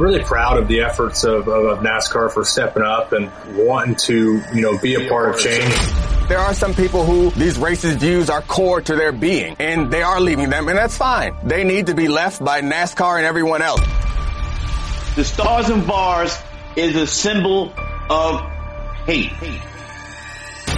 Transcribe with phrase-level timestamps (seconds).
[0.00, 4.42] really proud of the efforts of, of, of NASCAR for stepping up and wanting to,
[4.52, 5.74] you know, be a part of change.
[6.28, 10.02] There are some people who these racist views are core to their being, and they
[10.02, 11.36] are leaving them, and that's fine.
[11.44, 13.80] They need to be left by NASCAR and everyone else.
[15.16, 16.36] The stars and bars
[16.76, 17.72] is a symbol
[18.08, 18.40] of
[19.06, 19.32] hate.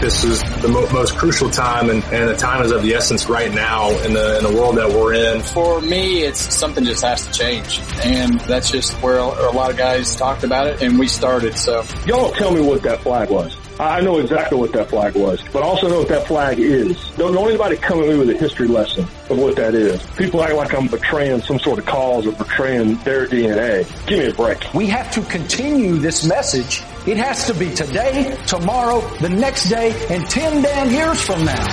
[0.03, 3.29] This is the mo- most crucial time, and, and the time is of the essence
[3.29, 5.43] right now in the in the world that we're in.
[5.43, 9.77] For me, it's something just has to change, and that's just where a lot of
[9.77, 11.57] guys talked about it, and we started.
[11.57, 13.57] So y'all tell me what that flag was.
[13.83, 16.97] I know exactly what that flag was, but I also know what that flag is.
[17.17, 20.01] Don't, don't anybody come at me with a history lesson of what that is.
[20.17, 23.85] People act like I'm betraying some sort of cause or betraying their DNA.
[24.07, 24.73] Give me a break.
[24.73, 26.83] We have to continue this message.
[27.09, 31.67] It has to be today, tomorrow, the next day, and 10 damn years from now.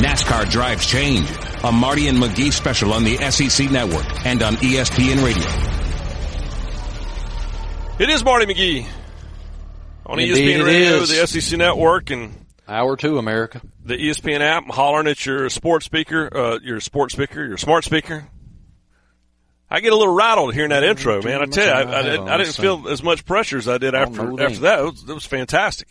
[0.00, 1.30] NASCAR drives change.
[1.62, 5.44] A Marty and McGee special on the SEC network and on ESPN radio.
[7.98, 8.86] It is Marty McGee
[10.10, 12.34] on Indeed ESPN Radio, the SEC Network, and
[12.68, 14.64] Hour Two America, the ESPN app.
[14.66, 18.26] Hollering at your sports speaker, uh, your sports speaker, your smart speaker.
[19.70, 21.42] I get a little rattled hearing that intro, man.
[21.42, 23.94] I tell you, I, I, didn't, I didn't feel as much pressure as I did
[23.94, 24.80] after after that.
[24.80, 25.86] It was, it was fantastic.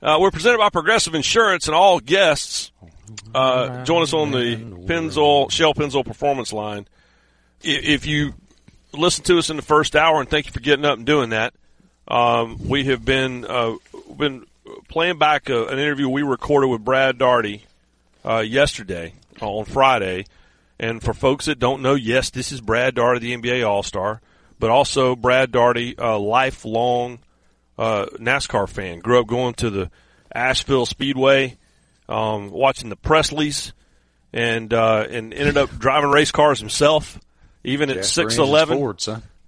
[0.00, 2.70] Uh, we're presented by Progressive Insurance, and all guests
[3.34, 6.86] uh, join us on the Pennzoil Shell Pennzoil Performance Line.
[7.62, 8.34] If you
[8.92, 11.30] listen to us in the first hour, and thank you for getting up and doing
[11.30, 11.52] that.
[12.06, 13.76] Um, we have been uh,
[14.16, 14.46] been
[14.88, 17.64] playing back a, an interview we recorded with Brad Daugherty
[18.24, 20.26] uh, yesterday on Friday.
[20.78, 24.20] And for folks that don't know, yes, this is Brad Daugherty, the NBA All Star,
[24.58, 27.20] but also Brad Daugherty, a lifelong
[27.78, 28.98] uh, NASCAR fan.
[28.98, 29.90] Grew up going to the
[30.32, 31.56] Asheville Speedway,
[32.08, 33.72] um, watching the Pressleys,
[34.32, 37.20] and uh, and ended up driving race cars himself,
[37.62, 38.78] even at six eleven.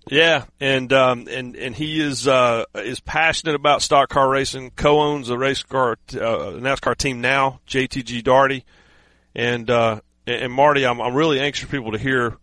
[0.09, 4.71] Yeah, and um, and and he is uh, is passionate about stock car racing.
[4.71, 8.65] Co-owns a race car uh, NASCAR team now, JTG Daugherty,
[9.35, 12.37] and uh, and Marty, I'm I'm really anxious for people to hear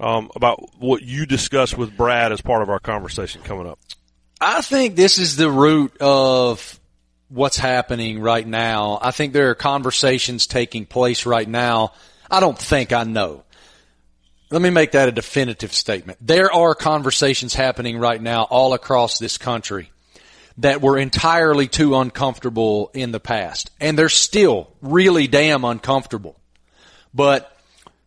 [0.00, 3.78] um, about what you discussed with Brad as part of our conversation coming up.
[4.40, 6.80] I think this is the root of
[7.28, 8.98] what's happening right now.
[9.00, 11.92] I think there are conversations taking place right now.
[12.28, 13.44] I don't think I know.
[14.50, 16.18] Let me make that a definitive statement.
[16.20, 19.92] There are conversations happening right now all across this country
[20.58, 23.70] that were entirely too uncomfortable in the past.
[23.80, 26.38] And they're still really damn uncomfortable.
[27.14, 27.56] But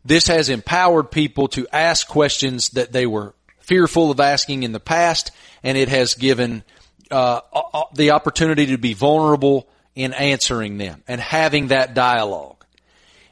[0.03, 4.79] this has empowered people to ask questions that they were fearful of asking in the
[4.79, 5.31] past,
[5.63, 6.63] and it has given
[7.09, 7.39] uh,
[7.95, 12.65] the opportunity to be vulnerable in answering them and having that dialogue.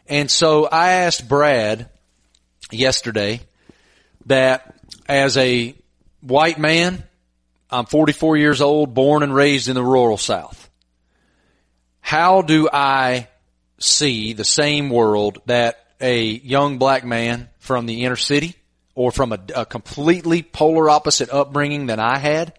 [0.08, 1.90] And so I asked Brad
[2.72, 3.42] yesterday
[4.26, 4.76] that
[5.08, 5.76] as a
[6.22, 7.04] white man,
[7.70, 10.70] I'm 44 years old, born and raised in the rural South.
[12.02, 13.28] How do I
[13.80, 18.56] see the same world that a young black man from the inner city
[18.96, 22.54] or from a, a completely polar opposite upbringing than I had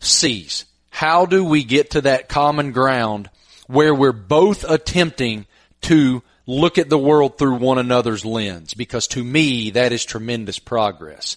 [0.00, 0.66] sees?
[0.90, 3.30] How do we get to that common ground
[3.66, 5.46] where we're both attempting
[5.82, 8.74] to look at the world through one another's lens?
[8.74, 11.36] Because to me, that is tremendous progress.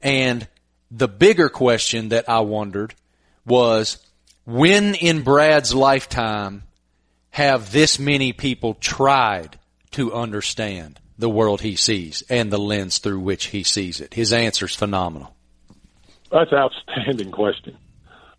[0.00, 0.46] And
[0.90, 2.94] the bigger question that I wondered
[3.46, 3.98] was
[4.44, 6.64] when in Brad's lifetime
[7.30, 9.58] have this many people tried
[9.92, 14.14] to understand the world he sees and the lens through which he sees it?
[14.14, 15.34] His answer's phenomenal.
[16.30, 17.76] That's an outstanding question.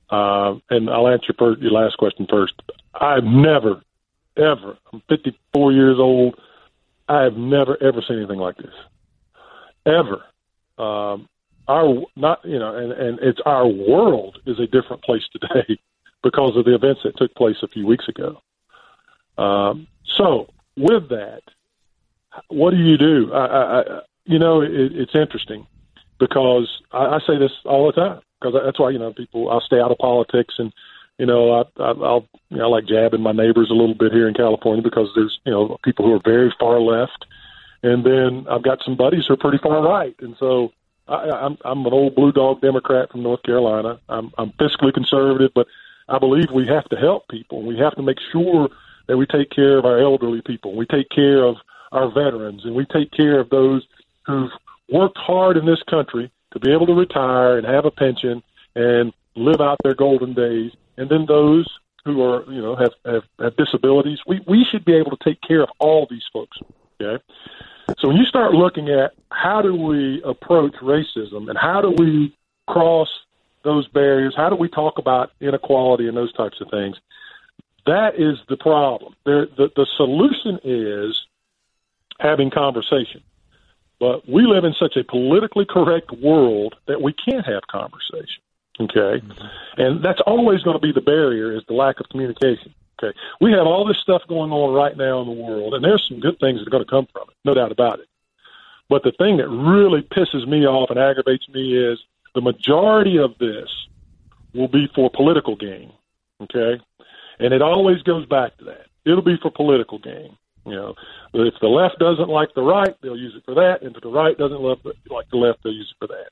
[0.09, 2.53] Uh, and I'll answer your last question first.
[2.93, 3.81] I've never,
[4.37, 6.39] ever, I'm 54 years old.
[7.07, 8.73] I have never, ever seen anything like this.
[9.85, 10.23] Ever.
[10.77, 11.27] Um,
[11.67, 15.79] our not you know and and it's our world is a different place today
[16.23, 18.41] because of the events that took place a few weeks ago
[19.37, 21.41] um, so with that
[22.49, 25.65] what do you do i, I I you know it, it's interesting
[26.19, 29.61] because I, I say this all the time because that's why you know people i'll
[29.61, 30.73] stay out of politics and
[31.17, 34.11] you know i, I i'll you know I like jabbing my neighbors a little bit
[34.11, 37.25] here in california because there's you know people who are very far left
[37.81, 40.71] and then i've got some buddies who are pretty far right and so
[41.07, 43.99] I, I'm I'm an old blue dog Democrat from North Carolina.
[44.07, 45.67] I'm I'm fiscally conservative, but
[46.07, 47.63] I believe we have to help people.
[47.63, 48.69] We have to make sure
[49.07, 50.75] that we take care of our elderly people.
[50.75, 51.57] We take care of
[51.91, 53.85] our veterans, and we take care of those
[54.25, 54.51] who've
[54.89, 58.41] worked hard in this country to be able to retire and have a pension
[58.75, 60.71] and live out their golden days.
[60.97, 61.67] And then those
[62.05, 64.19] who are you know have have, have disabilities.
[64.27, 66.57] We we should be able to take care of all these folks.
[67.01, 67.23] Okay.
[67.99, 72.35] So when you start looking at how do we approach racism and how do we
[72.67, 73.09] cross
[73.63, 76.97] those barriers, how do we talk about inequality and those types of things,
[77.85, 79.15] that is the problem.
[79.25, 81.25] There, the, the solution is
[82.19, 83.21] having conversation.
[83.99, 88.41] But we live in such a politically correct world that we can't have conversation.
[88.79, 89.21] Okay,
[89.77, 92.73] and that's always going to be the barrier is the lack of communication.
[92.99, 96.05] Okay, we have all this stuff going on right now in the world, and there's
[96.07, 98.07] some good things that are going to come from it, no doubt about it.
[98.89, 101.99] But the thing that really pisses me off and aggravates me is
[102.33, 103.69] the majority of this
[104.55, 105.91] will be for political gain.
[106.41, 106.81] Okay,
[107.39, 108.87] and it always goes back to that.
[109.05, 110.35] It'll be for political gain.
[110.65, 110.95] You know,
[111.33, 114.09] if the left doesn't like the right, they'll use it for that, and if the
[114.09, 114.79] right doesn't love,
[115.09, 116.29] like the left, they'll use it for that.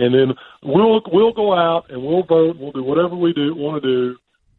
[0.00, 2.56] And then we'll we'll go out and we'll vote.
[2.58, 4.16] We'll do whatever we do want to do,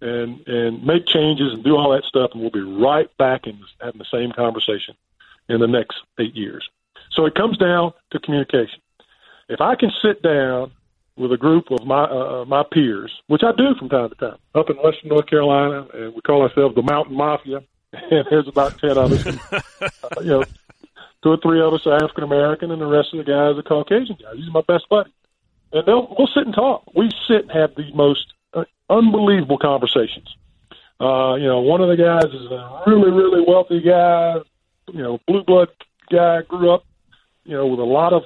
[0.08, 3.60] and and make changes and do all that stuff, and we'll be right back in
[3.80, 4.96] having the same conversation
[5.50, 6.68] in the next eight years.
[7.12, 8.80] So it comes down to communication.
[9.50, 10.72] If I can sit down
[11.18, 14.16] with a group of my uh, uh my peers, which I do from time to
[14.16, 17.64] time, up in Western North Carolina, and we call ourselves the Mountain Mafia
[18.12, 19.26] and there's about ten of us.
[19.26, 19.40] And,
[19.82, 20.44] uh, you know,
[21.24, 23.64] two or three of us are African American, and the rest of the guys are
[23.64, 24.36] Caucasian guys.
[24.36, 25.14] These are my best buddies,
[25.74, 26.84] and they'll we'll sit and talk.
[26.96, 30.36] We sit and have the most uh, unbelievable conversations.
[31.00, 34.36] Uh, you know, one of the guys is a really really wealthy guy.
[34.92, 35.70] You know, blue blood
[36.12, 36.86] guy, grew up,
[37.46, 38.24] you know, with a lot of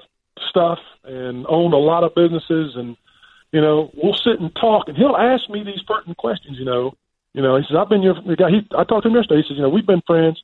[0.50, 2.98] stuff and owned a lot of businesses and
[3.56, 6.60] you know, we'll sit and talk, and he'll ask me these pertinent questions.
[6.60, 6.94] You know,
[7.34, 8.50] you know, he says, I've been your guy.
[8.50, 9.44] He, I talked to him yesterday.
[9.44, 10.44] He says, you know, we've been friends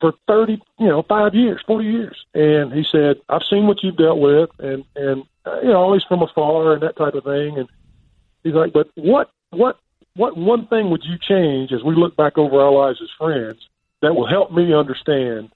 [0.00, 2.24] for 30, you know, five years, 40 years.
[2.34, 6.02] And he said, I've seen what you've dealt with and, and, uh, you know, always
[6.04, 7.58] from afar and that type of thing.
[7.58, 7.68] And
[8.42, 9.78] he's like, but what, what,
[10.16, 13.60] what one thing would you change as we look back over our lives as friends
[14.02, 15.50] that will help me understand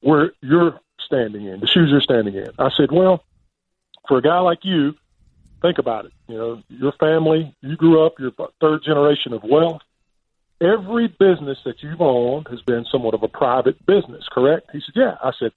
[0.00, 2.48] where you're standing in, the shoes you're standing in?
[2.58, 3.24] I said, well,
[4.06, 4.94] for a guy like you,
[5.62, 6.12] think about it.
[6.28, 9.82] You know, your family, you grew up, you're third generation of wealth
[10.60, 14.70] every business that you've owned has been somewhat of a private business, correct?
[14.72, 15.16] He said, yeah.
[15.22, 15.52] I said,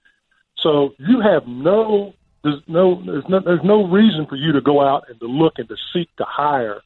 [0.56, 2.14] so you have no,
[2.44, 5.54] there's no, there's no, there's no reason for you to go out and to look
[5.58, 6.80] and to seek to hire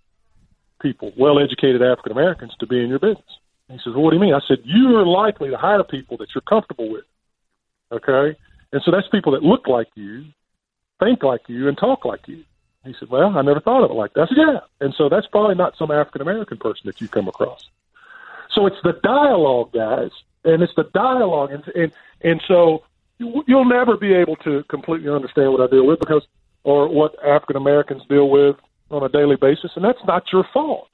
[0.81, 3.25] people, well-educated African Americans, to be in your business.
[3.69, 4.35] He says, well, what do you mean?
[4.35, 7.05] I said, you are likely to hire people that you're comfortable with.
[7.91, 8.37] Okay.
[8.73, 10.27] And so that's people that look like you,
[11.01, 12.45] think like you, and talk like you.
[12.85, 14.23] He said, well, I never thought of it like that.
[14.23, 14.59] I said, yeah.
[14.81, 17.69] And so that's probably not some African American person that you come across.
[18.56, 20.11] So it's the dialogue, guys,
[20.43, 21.93] and it's the dialogue, and and
[22.23, 22.85] and so
[23.19, 26.26] you'll never be able to completely understand what I deal with because,
[26.64, 28.56] or what African Americans deal with
[28.91, 30.88] on a daily basis, and that's not your fault.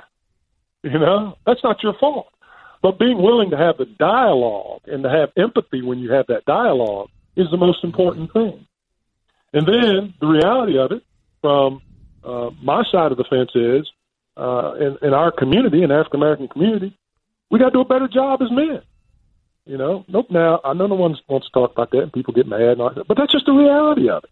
[0.82, 2.26] You know, that's not your fault.
[2.82, 6.44] But being willing to have the dialogue and to have empathy when you have that
[6.44, 8.66] dialogue is the most important thing.
[9.52, 11.04] And then the reality of it
[11.40, 11.80] from
[12.24, 13.88] uh, my side of the fence is
[14.36, 16.96] uh, in, in our community, in African American community,
[17.52, 18.80] we got to do a better job as men.
[19.64, 20.26] You know, nope.
[20.30, 22.80] Now I know no one wants to talk about that, and people get mad, and
[22.80, 24.30] all that, but that's just the reality of it.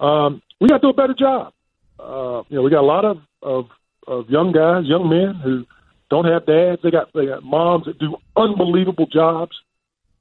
[0.00, 1.52] Um, we got to do a better job.
[1.98, 3.68] Uh, you know, we got a lot of, of
[4.06, 5.66] of young guys, young men who
[6.08, 6.80] don't have dads.
[6.82, 9.56] They got they got moms that do unbelievable jobs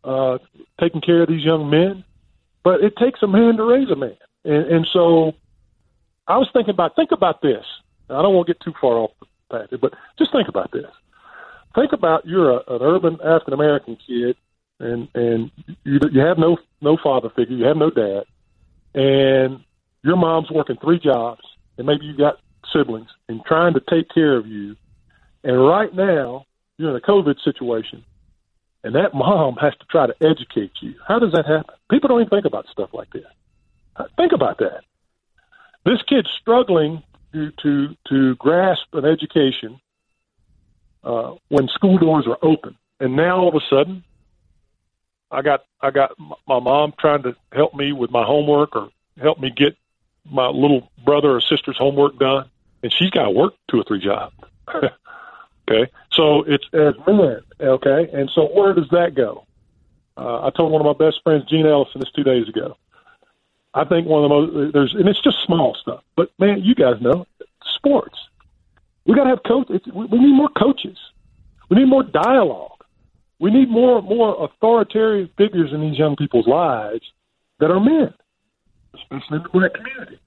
[0.04, 0.40] uh,
[0.82, 2.04] taking care of these young men.
[2.62, 5.34] But it takes a man to raise a man, and, and so
[6.28, 7.64] I was thinking about think about this.
[8.10, 10.88] I don't want to get too far off the path, but just think about this
[11.76, 14.36] think about you're a, an urban African American kid,
[14.80, 15.52] and and
[15.84, 18.24] you you have no no father figure, you have no dad,
[18.94, 19.64] and
[20.04, 21.42] your mom's working three jobs,
[21.78, 22.40] and maybe you got
[22.74, 24.76] siblings, and trying to take care of you,
[25.44, 26.46] and right now
[26.78, 28.04] you're in a COVID situation,
[28.84, 30.96] and that mom has to try to educate you.
[31.08, 31.76] How does that happen?
[31.90, 33.26] People don't even think about stuff like this.
[34.18, 34.82] Think about that.
[35.86, 37.04] This kid's struggling
[37.34, 39.80] to to, to grasp an education
[41.06, 42.76] uh, when school doors were open.
[43.00, 44.04] And now all of a sudden,
[45.32, 48.90] I got I got my mom trying to help me with my homework or
[49.22, 49.78] help me get
[50.30, 52.50] my little brother or sister's homework done,
[52.84, 54.36] and she's got to work two or three jobs.
[55.70, 57.42] okay, so it's as men.
[57.60, 59.46] Okay, and so where does that go?
[60.18, 62.78] Uh, I told one of my best friends, Gene Ellison, this two days ago.
[63.74, 66.76] I think one of the most there's and it's just small stuff, but man, you
[66.76, 67.28] guys know
[67.76, 68.18] sports.
[69.06, 69.82] We got to have coaches.
[69.94, 70.98] We need more coaches.
[71.70, 72.72] We need more dialogue.
[73.40, 77.04] We need more more authoritarian figures in these young people's lives
[77.60, 78.14] that are men,
[78.94, 80.20] especially in the black community.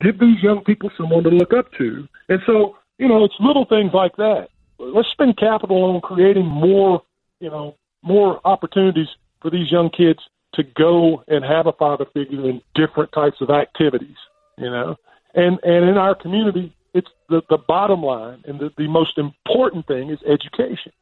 [0.00, 2.06] Give these young people someone to look up to.
[2.28, 4.48] And so, you know, it's little things like that.
[4.78, 7.02] Let's spend capital on creating more,
[7.40, 9.08] you know, more opportunities
[9.40, 10.20] for these young kids
[10.54, 14.16] to go and have a father figure in different types of activities,
[14.56, 14.96] you know.
[15.34, 19.86] And and in our community, it's the, the bottom line and the, the most important
[19.86, 20.92] thing is education.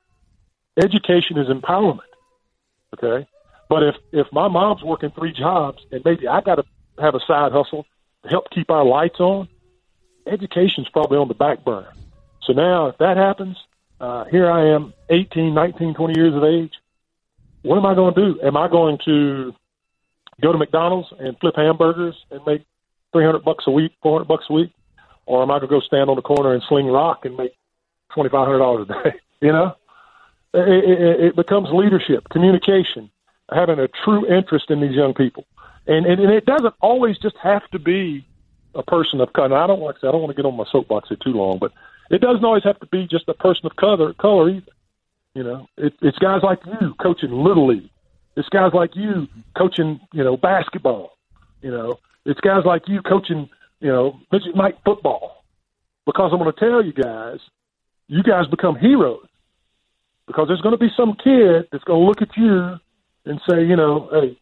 [0.77, 2.01] Education is empowerment.
[2.95, 3.27] Okay.
[3.69, 6.65] But if if my mom's working three jobs and maybe I got to
[7.01, 7.87] have a side hustle
[8.23, 9.49] to help keep our lights on,
[10.27, 11.93] education's probably on the back burner.
[12.43, 13.57] So now, if that happens,
[14.01, 16.73] uh, here I am, 18, 19, 20 years of age.
[17.63, 18.41] What am I going to do?
[18.43, 19.53] Am I going to
[20.41, 22.65] go to McDonald's and flip hamburgers and make
[23.13, 24.71] 300 bucks a week, 400 bucks a week?
[25.27, 27.53] Or am I going to go stand on the corner and sling rock and make
[28.17, 29.17] $2,500 a day?
[29.41, 29.75] you know?
[30.55, 33.11] It, it, it becomes leadership, communication,
[33.53, 35.45] having a true interest in these young people.
[35.87, 38.27] And, and, and it doesn't always just have to be
[38.75, 39.57] a person of color.
[39.57, 41.73] I don't like I don't want to get on my soapbox here too long, but
[42.11, 44.73] it doesn't always have to be just a person of color color either.
[45.35, 47.91] You know, it, it's guys like you coaching little league.
[48.37, 51.17] It's guys like you coaching, you know, basketball.
[51.63, 53.49] You know, it's guys like you coaching,
[53.81, 55.45] you know, midget night football.
[56.05, 57.39] Because I'm going to tell you guys,
[58.09, 59.27] you guys become heroes.
[60.27, 62.77] Because there's going to be some kid that's going to look at you
[63.25, 64.39] and say, you know, hey,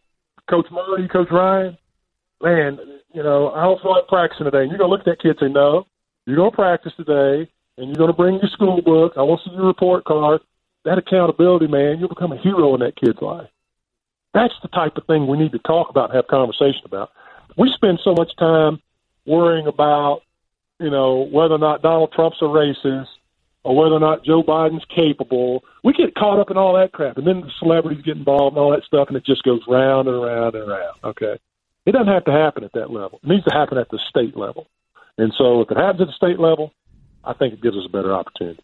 [0.49, 1.77] Coach Murray, Coach Ryan,
[2.41, 2.79] man,
[3.13, 4.61] you know, I don't feel like practicing today.
[4.61, 5.87] And you're going to look at that kid and say, no,
[6.25, 9.13] you're going to practice today, and you're going to bring your school book.
[9.15, 10.41] I want to see your report card.
[10.85, 13.49] That accountability, man, you'll become a hero in that kid's life.
[14.33, 17.11] That's the type of thing we need to talk about and have conversation about.
[17.57, 18.81] We spend so much time
[19.25, 20.21] worrying about,
[20.79, 23.07] you know, whether or not Donald Trump's a racist
[23.63, 25.63] or whether or not Joe Biden's capable.
[25.83, 28.63] We get caught up in all that crap, and then the celebrities get involved and
[28.63, 30.97] all that stuff, and it just goes round and round and round.
[31.03, 31.39] Okay,
[31.85, 33.19] it doesn't have to happen at that level.
[33.23, 34.67] It needs to happen at the state level.
[35.17, 36.73] And so, if it happens at the state level,
[37.23, 38.61] I think it gives us a better opportunity.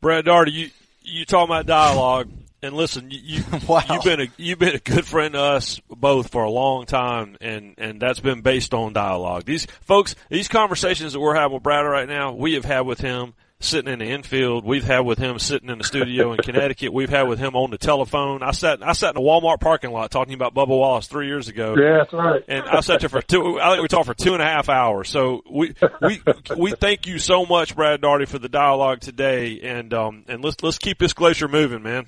[0.00, 0.70] Brad Daugherty, you
[1.02, 2.28] you talking about dialogue,
[2.62, 3.82] and listen, you, wow.
[3.90, 7.36] you've been a you've been a good friend to us both for a long time,
[7.40, 9.44] and and that's been based on dialogue.
[9.44, 13.00] These folks, these conversations that we're having with Brad right now, we have had with
[13.00, 14.64] him sitting in the infield.
[14.64, 16.92] We've had with him sitting in the studio in Connecticut.
[16.92, 18.42] We've had with him on the telephone.
[18.42, 21.48] I sat I sat in a Walmart parking lot talking about Bubba Wallace three years
[21.48, 21.74] ago.
[21.78, 22.42] Yeah, that's right.
[22.48, 23.60] And I sat there for two.
[23.60, 25.08] I think we talked for two and a half hours.
[25.08, 26.22] So we we
[26.56, 29.60] we thank you so much, Brad Daugherty, for the dialogue today.
[29.62, 32.06] And um and let's let's keep this glacier moving, man.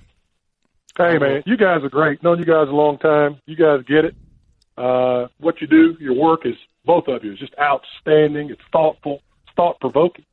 [0.97, 2.23] Hey man, you guys are great.
[2.23, 3.41] Known you guys a long time.
[3.47, 4.15] You guys get it.
[4.77, 6.55] Uh, what you do, your work is
[6.85, 8.51] both of you is just outstanding.
[8.51, 10.25] It's thoughtful, it's thought provoking.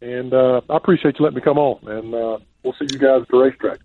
[0.00, 1.86] And uh, I appreciate you letting me come on.
[1.88, 3.80] And uh, we'll see you guys at the racetrack.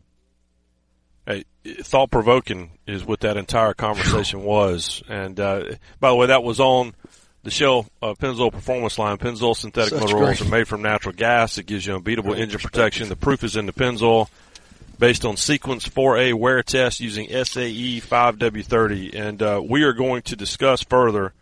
[1.26, 1.46] Hey,
[1.82, 5.02] thought provoking is what that entire conversation was.
[5.08, 5.64] And uh,
[6.00, 6.94] by the way, that was on
[7.44, 9.18] the Shell uh, Pennzoil Performance Line.
[9.18, 11.58] Pennzoil synthetic Such motor oils are made from natural gas.
[11.58, 13.10] It gives you unbeatable engine protection.
[13.10, 14.30] The proof is in the Pennzoil.
[15.00, 19.16] Based on Sequence 4A wear test using SAE 5W30.
[19.16, 21.34] And uh, we are going to discuss further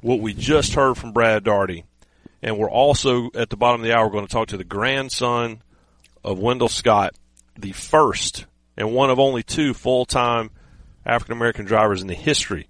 [0.00, 1.84] what we just heard from Brad Daugherty.
[2.42, 5.62] And we're also, at the bottom of the hour, going to talk to the grandson
[6.24, 7.14] of Wendell Scott,
[7.58, 10.50] the first and one of only two full-time
[11.04, 12.68] African American drivers in the history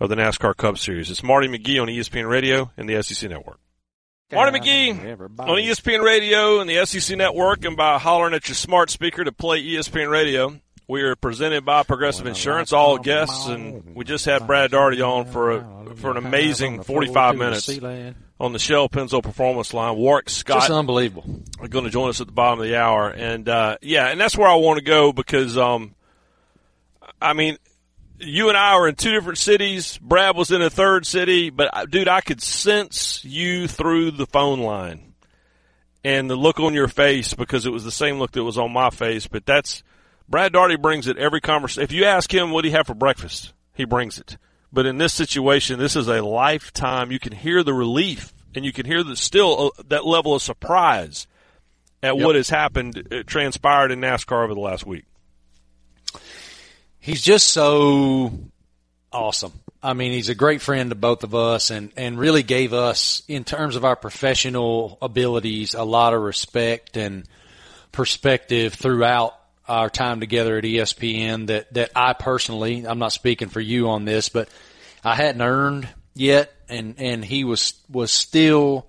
[0.00, 1.10] of the NASCAR Cup Series.
[1.10, 3.58] It's Marty McGee on ESPN Radio and the SEC Network.
[4.34, 8.90] Marty McGee on ESPN Radio and the SEC Network, and by hollering at your smart
[8.90, 10.60] speaker to play ESPN Radio.
[10.86, 12.72] We are presented by Progressive Insurance.
[12.72, 17.36] All guests, and we just had Brad Daugherty on for a, for an amazing 45
[17.36, 17.70] minutes
[18.38, 19.96] on the Shell Pennzoil Performance Line.
[19.96, 21.42] Warrick Scott Just unbelievable.
[21.60, 24.20] are going to join us at the bottom of the hour, and uh, yeah, and
[24.20, 25.94] that's where I want to go because, um,
[27.22, 27.56] I mean,
[28.26, 29.98] you and I are in two different cities.
[29.98, 34.26] Brad was in a third city, but uh, dude, I could sense you through the
[34.26, 35.14] phone line
[36.02, 38.72] and the look on your face because it was the same look that was on
[38.72, 39.26] my face.
[39.26, 39.82] But that's
[40.28, 41.82] Brad Daugherty brings it every conversation.
[41.82, 44.36] If you ask him what do you have for breakfast, he brings it.
[44.72, 47.12] But in this situation, this is a lifetime.
[47.12, 50.42] You can hear the relief and you can hear the still uh, that level of
[50.42, 51.26] surprise
[52.02, 55.04] at what has happened, uh, transpired in NASCAR over the last week.
[57.04, 58.32] He's just so
[59.12, 59.52] awesome.
[59.82, 63.22] I mean, he's a great friend to both of us and, and really gave us,
[63.28, 67.28] in terms of our professional abilities, a lot of respect and
[67.92, 73.60] perspective throughout our time together at ESPN that, that I personally, I'm not speaking for
[73.60, 74.48] you on this, but
[75.04, 76.54] I hadn't earned yet.
[76.70, 78.86] And, and he was, was still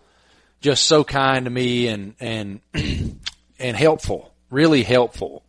[0.61, 2.61] just so kind to me and, and,
[3.59, 5.43] and helpful, really helpful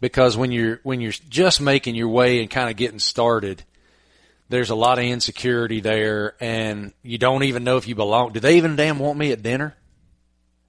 [0.00, 3.62] because when you're when you're just making your way and kind of getting started,
[4.48, 8.32] there's a lot of insecurity there, and you don't even know if you belong.
[8.32, 9.74] Do they even damn want me at dinner?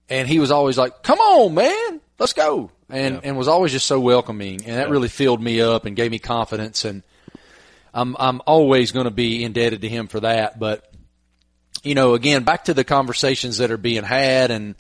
[0.09, 3.87] And he was always like, "Come on, man, let's go," and and was always just
[3.87, 6.83] so welcoming, and that really filled me up and gave me confidence.
[6.83, 7.03] And
[7.93, 10.57] I'm I'm always going to be indebted to him for that.
[10.57, 10.91] But
[11.83, 14.75] you know, again, back to the conversations that are being had and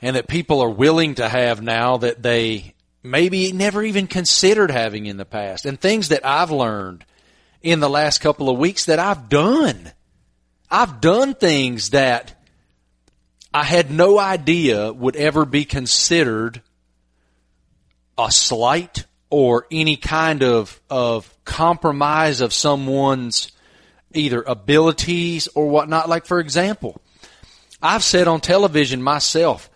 [0.00, 5.06] and that people are willing to have now that they maybe never even considered having
[5.06, 7.04] in the past, and things that I've learned
[7.62, 9.92] in the last couple of weeks that I've done.
[10.70, 12.40] I've done things that
[13.52, 16.62] I had no idea would ever be considered
[18.16, 23.52] a slight or any kind of, of compromise of someone's
[24.12, 26.08] either abilities or whatnot.
[26.08, 27.00] Like, for example,
[27.82, 29.69] I've said on television myself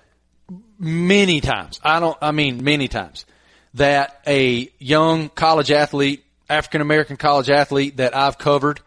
[0.79, 3.27] many times, I don't, I mean many times,
[3.75, 8.81] that a young college athlete, African American college athlete that I've covered,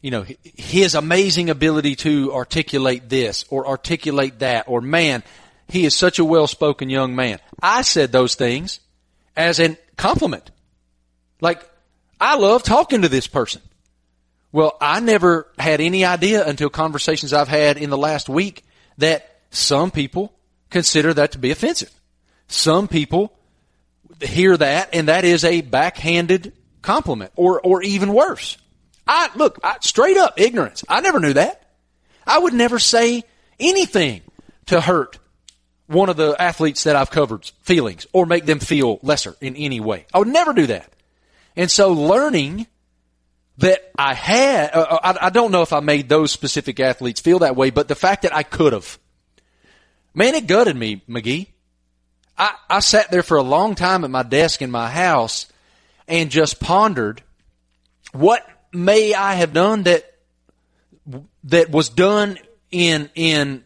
[0.00, 5.22] you know, his amazing ability to articulate this or articulate that or man,
[5.68, 7.38] he is such a well-spoken young man.
[7.62, 8.80] I said those things
[9.36, 10.50] as a compliment.
[11.40, 11.68] Like,
[12.20, 13.62] I love talking to this person.
[14.52, 18.64] Well, I never had any idea until conversations I've had in the last week
[18.98, 20.32] that some people
[20.70, 21.92] consider that to be offensive.
[22.48, 23.36] Some people
[24.20, 26.52] hear that and that is a backhanded
[26.82, 28.56] compliment or, or even worse.
[29.06, 30.84] I, look, I, straight up ignorance.
[30.88, 31.60] I never knew that.
[32.26, 33.22] I would never say
[33.60, 34.22] anything
[34.66, 35.18] to hurt
[35.86, 39.80] one of the athletes that I've covered feelings or make them feel lesser in any
[39.80, 40.06] way.
[40.12, 40.90] I would never do that.
[41.56, 42.66] And so learning
[43.58, 47.20] that I had, uh, uh, I, I don't know if I made those specific athletes
[47.20, 48.98] feel that way, but the fact that I could have,
[50.14, 51.48] man, it gutted me, McGee.
[52.36, 55.46] I, I sat there for a long time at my desk in my house
[56.08, 57.22] and just pondered
[58.12, 60.10] what may I have done that
[61.44, 62.38] that was done
[62.70, 63.64] in in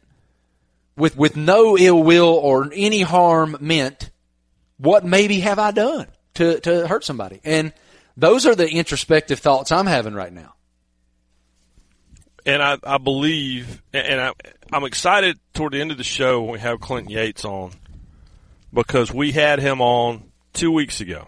[0.97, 4.11] with with no ill will or any harm meant,
[4.77, 7.41] what maybe have I done to to hurt somebody?
[7.45, 7.73] And
[8.17, 10.55] those are the introspective thoughts I'm having right now.
[12.45, 14.33] And I, I believe, and I,
[14.73, 17.73] I'm excited toward the end of the show when we have Clinton Yates on,
[18.73, 21.27] because we had him on two weeks ago.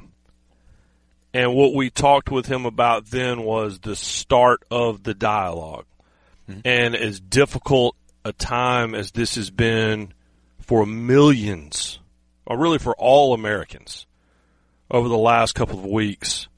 [1.33, 5.85] And what we talked with him about then was the start of the dialog
[6.49, 6.61] mm-hmm.
[6.65, 10.13] And as difficult a time as this has been
[10.59, 11.99] for millions,
[12.45, 14.07] or really for all Americans,
[14.91, 16.49] over the last couple of weeks.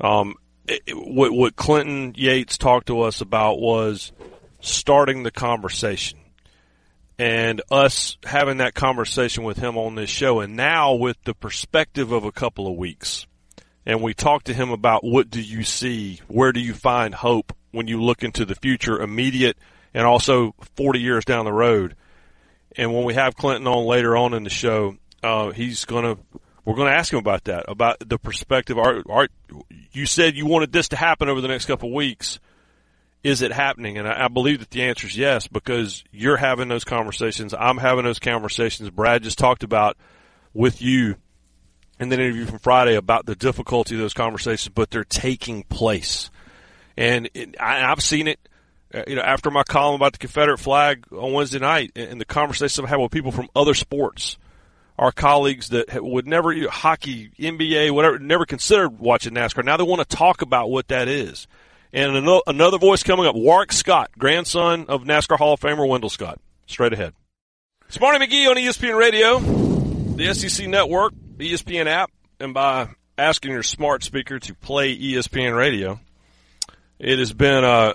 [0.00, 0.34] Um,
[0.66, 4.12] it, what, what Clinton Yates talked to us about was
[4.62, 6.18] starting the conversation
[7.18, 10.40] and us having that conversation with him on this show.
[10.40, 13.26] And now with the perspective of a couple of weeks,
[13.84, 16.20] and we talked to him about what do you see?
[16.28, 19.58] Where do you find hope when you look into the future, immediate
[19.92, 21.96] and also 40 years down the road?
[22.76, 26.22] And when we have Clinton on later on in the show, uh, he's going to
[26.64, 28.78] we're going to ask him about that, about the perspective.
[28.78, 29.32] Art, Art,
[29.90, 32.38] you said you wanted this to happen over the next couple of weeks.
[33.22, 33.98] Is it happening?
[33.98, 37.54] And I, I believe that the answer is yes, because you're having those conversations.
[37.54, 38.90] I'm having those conversations.
[38.90, 39.96] Brad just talked about
[40.52, 41.16] with you
[42.00, 46.30] in the interview from Friday about the difficulty of those conversations, but they're taking place.
[46.96, 48.40] And it, I, I've seen it
[48.94, 52.24] uh, you know, after my column about the Confederate flag on Wednesday night and the
[52.24, 54.36] conversations I've had with people from other sports
[54.98, 59.64] our colleagues that would never hockey, NBA, whatever, never considered watching NASCAR.
[59.64, 61.46] Now they want to talk about what that is.
[61.92, 66.40] And another voice coming up, Warrick Scott, grandson of NASCAR Hall of Famer Wendell Scott.
[66.66, 67.12] Straight ahead.
[67.88, 74.02] Smarty McGee on ESPN Radio, the SEC Network, ESPN app, and by asking your smart
[74.02, 76.00] speaker to play ESPN Radio.
[76.98, 77.92] It has been uh,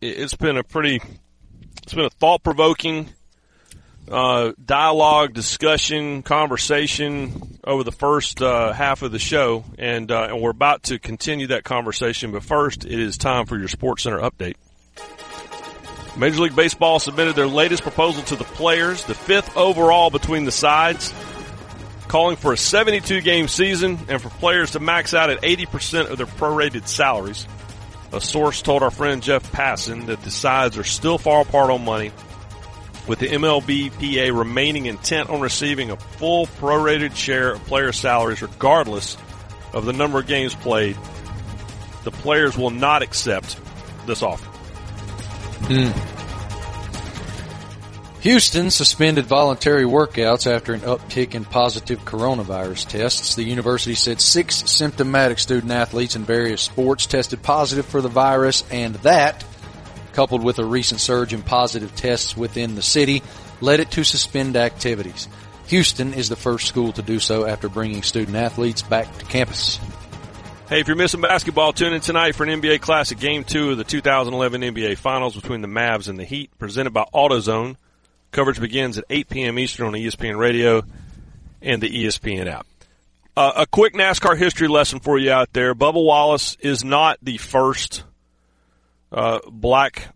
[0.00, 1.02] a, it's been a pretty,
[1.82, 3.10] it's been a thought provoking
[4.10, 10.40] uh, dialogue, discussion, conversation over the first uh, half of the show, and uh, and
[10.40, 12.32] we're about to continue that conversation.
[12.32, 14.56] But first, it is time for your Sports Center update.
[16.16, 20.52] Major League Baseball submitted their latest proposal to the players, the fifth overall between the
[20.52, 21.14] sides,
[22.08, 26.18] calling for a 72 game season and for players to max out at 80% of
[26.18, 27.46] their prorated salaries.
[28.12, 31.82] A source told our friend Jeff Passan that the sides are still far apart on
[31.82, 32.12] money
[33.06, 39.16] with the MLBPA remaining intent on receiving a full prorated share of player salaries regardless
[39.72, 40.96] of the number of games played,
[42.04, 43.58] the players will not accept
[44.06, 44.48] this offer.
[45.68, 46.12] Mm.
[48.22, 53.34] Houston suspended voluntary workouts after an uptick in positive coronavirus tests.
[53.34, 58.62] The university said six symptomatic student athletes in various sports tested positive for the virus
[58.70, 59.44] and that
[60.12, 63.22] coupled with a recent surge in positive tests within the city,
[63.60, 65.28] led it to suspend activities.
[65.66, 69.78] Houston is the first school to do so after bringing student athletes back to campus.
[70.68, 73.78] Hey, if you're missing basketball, tune in tonight for an NBA Classic Game 2 of
[73.78, 77.76] the 2011 NBA Finals between the Mavs and the Heat, presented by AutoZone.
[78.30, 79.58] Coverage begins at 8 p.m.
[79.58, 80.82] Eastern on ESPN Radio
[81.60, 82.66] and the ESPN app.
[83.36, 85.74] Uh, a quick NASCAR history lesson for you out there.
[85.74, 88.04] Bubba Wallace is not the first
[89.12, 90.08] uh, black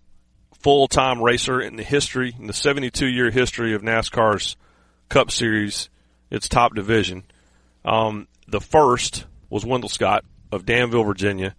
[0.61, 4.57] full-time racer in the history, in the 72-year history of NASCAR's
[5.09, 5.91] Cup Series,
[6.31, 7.25] its top division.
[7.85, 11.55] Um, the first was Wendell Scott of Danville, Virginia,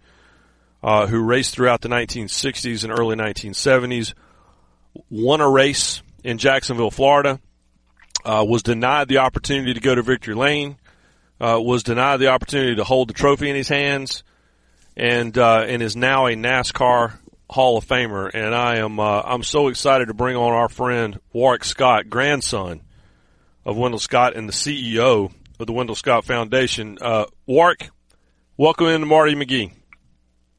[0.82, 4.14] uh, who raced throughout the 1960s and early 1970s,
[5.08, 7.40] won a race in Jacksonville, Florida,
[8.24, 10.76] uh, was denied the opportunity to go to Victory Lane,
[11.40, 14.24] uh, was denied the opportunity to hold the trophy in his hands,
[14.96, 17.14] and uh, and is now a NASCAR
[17.50, 18.30] Hall of Famer.
[18.32, 22.82] And I am uh, I'm so excited to bring on our friend Warrick Scott, grandson
[23.64, 26.98] of Wendell Scott and the CEO of the Wendell Scott Foundation.
[27.00, 27.90] Uh, Warrick,
[28.60, 29.70] Welcome in to Marty McGee.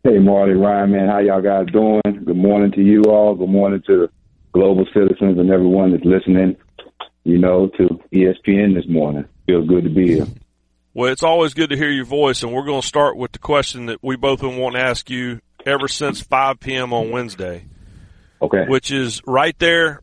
[0.05, 2.01] Hey, Marty, Ryan, man, how y'all guys doing?
[2.23, 3.35] Good morning to you all.
[3.35, 4.09] Good morning to the
[4.53, 6.55] global citizens and everyone that's listening,
[7.25, 9.25] you know, to ESPN this morning.
[9.47, 10.27] Feels good to be here.
[10.93, 13.39] Well, it's always good to hear your voice, and we're going to start with the
[13.39, 16.93] question that we both been wanting to ask you ever since 5 p.m.
[16.93, 17.65] on Wednesday.
[18.41, 18.65] Okay.
[18.67, 20.01] Which is right there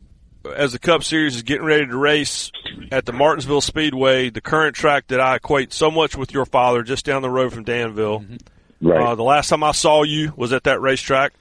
[0.55, 2.51] as the Cup Series is getting ready to race
[2.91, 6.83] at the Martinsville Speedway, the current track that I equate so much with your father,
[6.83, 8.19] just down the road from Danville.
[8.21, 8.87] Mm-hmm.
[8.87, 9.01] Right.
[9.01, 11.33] Uh, the last time I saw you was at that racetrack.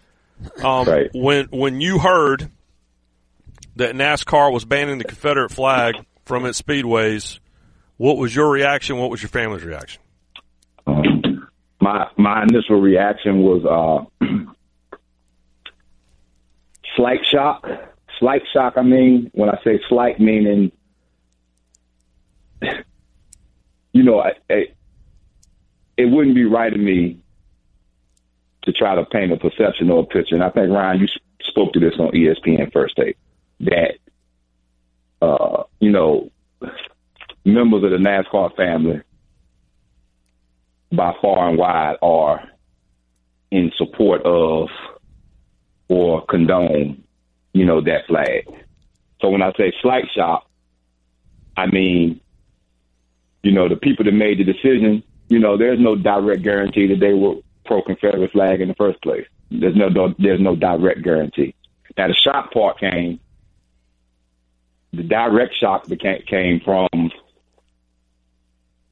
[0.62, 1.10] Um, right.
[1.14, 2.50] When when you heard
[3.76, 7.38] that NASCAR was banning the Confederate flag from its speedways,
[7.98, 8.96] what was your reaction?
[8.96, 10.00] What was your family's reaction?
[11.86, 13.64] My my initial reaction was
[14.20, 14.26] uh,
[16.96, 17.64] slight shock
[18.18, 18.74] slight shock.
[18.76, 20.72] I mean, when I say slight, meaning,
[23.92, 24.66] you know, I, I,
[25.96, 27.18] it wouldn't be right of me
[28.62, 30.34] to try to paint a perception or a picture.
[30.34, 31.06] And I think Ryan, you
[31.42, 33.16] spoke to this on ESPN first take
[33.60, 33.98] that,
[35.22, 36.30] uh, you know,
[37.44, 39.00] members of the NASCAR family,
[40.92, 42.48] by far and wide, are
[43.50, 44.68] in support of
[45.88, 47.04] or condone
[47.56, 48.46] you know, that flag.
[49.22, 50.46] So when I say slight shock,
[51.56, 52.20] I mean,
[53.42, 57.00] you know, the people that made the decision, you know, there's no direct guarantee that
[57.00, 59.26] they were pro Confederate flag in the first place.
[59.50, 61.54] There's no, no there's no direct guarantee.
[61.96, 63.20] Now the shock part came.
[64.92, 66.88] The direct shock became came from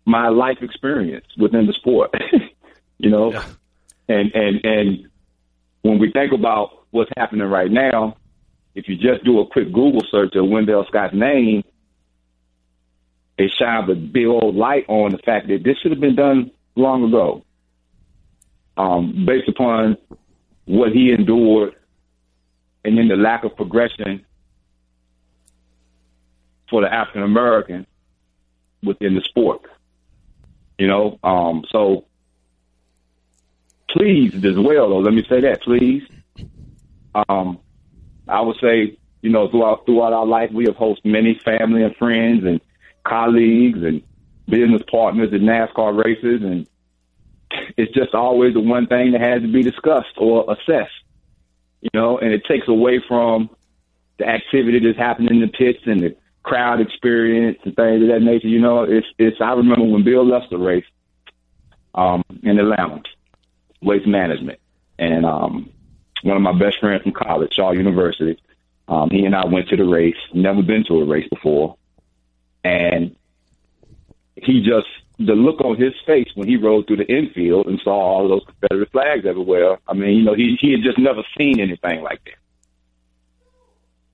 [0.05, 2.15] my life experience within the sport.
[2.99, 3.45] you know, yeah.
[4.09, 5.09] and and and
[5.83, 8.17] when we think about what's happening right now,
[8.75, 11.63] if you just do a quick Google search of Wendell Scott's name,
[13.39, 16.51] it shines a big old light on the fact that this should have been done
[16.77, 17.45] long ago.
[18.77, 19.97] Um, based upon
[20.65, 21.75] what he endured
[22.85, 24.25] and then the lack of progression
[26.69, 27.87] for the African American
[28.83, 29.63] within the sport.
[30.79, 32.05] You know, um, so
[33.91, 36.03] please as well though, let me say that, please.
[37.29, 37.61] Um,
[38.27, 41.95] I would say, you know, throughout throughout our life, we have hosted many family and
[41.97, 42.61] friends and
[43.05, 44.03] colleagues and
[44.49, 46.67] business partners at NASCAR races, and
[47.77, 50.93] it's just always the one thing that has to be discussed or assessed,
[51.81, 53.49] you know, and it takes away from
[54.19, 58.23] the activity that's happening in the pits and the crowd experience and things of that
[58.23, 58.49] nature.
[58.49, 59.41] You know, it's it's.
[59.41, 60.87] I remember when Bill Lester raced
[61.95, 63.03] um, in Atlanta,
[63.83, 64.61] waste management,
[64.99, 65.71] and um,
[66.23, 68.41] one of my best friends from college, Shaw University.
[68.87, 70.17] Um, he and I went to the race.
[70.33, 71.77] Never been to a race before,
[72.63, 73.17] and
[74.37, 74.87] he just
[75.19, 78.45] the look on his face when he rode through the infield and saw all those
[78.45, 79.79] Confederate flags everywhere.
[79.89, 82.35] I mean, you know, he he had just never seen anything like that,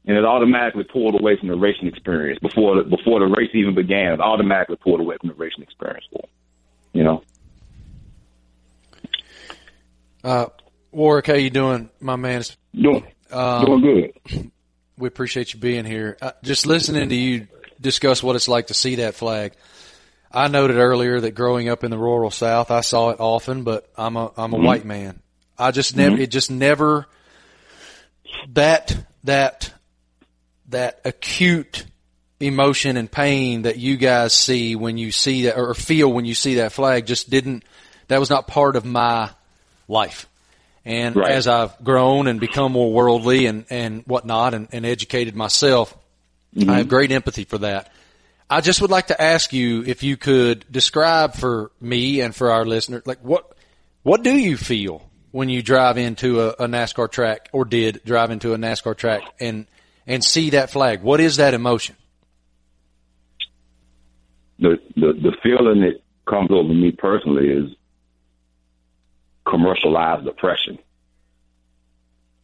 [0.07, 3.75] and it automatically pulled away from the racing experience before the, before the race even
[3.75, 4.13] began.
[4.13, 6.29] It automatically pulled away from the racing experience for
[6.93, 7.23] you know.
[10.23, 10.47] Uh,
[10.93, 12.43] Warrick, how you doing, my man?
[12.75, 14.51] Doing, um, doing good.
[14.99, 16.19] We appreciate you being here.
[16.21, 17.47] Uh, just listening to you
[17.81, 19.55] discuss what it's like to see that flag.
[20.33, 23.91] I noted earlier that growing up in the rural South, I saw it often, but
[23.97, 24.67] I'm a I'm a mm-hmm.
[24.67, 25.21] white man.
[25.59, 26.23] I just never mm-hmm.
[26.23, 27.07] it just never
[28.51, 29.73] that that
[30.71, 31.85] that acute
[32.41, 36.35] emotion and pain that you guys see when you see that or feel when you
[36.35, 37.63] see that flag just didn't
[38.09, 39.31] that was not part of my
[39.87, 40.27] life.
[40.85, 41.31] And right.
[41.31, 45.97] as I've grown and become more worldly and, and whatnot and, and educated myself,
[46.57, 46.71] mm-hmm.
[46.71, 47.93] I have great empathy for that.
[48.49, 52.51] I just would like to ask you if you could describe for me and for
[52.51, 53.53] our listeners, like what,
[54.03, 58.31] What do you feel when you drive into a, a NASCAR track or did drive
[58.31, 59.67] into a NASCAR track and
[60.11, 61.03] and see that flag?
[61.03, 61.95] What is that emotion?
[64.59, 67.71] The the the feeling that comes over me personally is
[69.49, 70.79] commercialized oppression.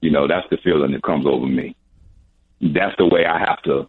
[0.00, 1.74] You know, that's the feeling that comes over me.
[2.60, 3.88] That's the way I have to